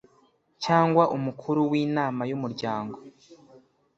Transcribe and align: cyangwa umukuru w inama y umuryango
cyangwa 0.63 1.03
umukuru 1.17 1.59
w 1.71 1.73
inama 1.83 2.21
y 2.29 2.33
umuryango 2.37 2.97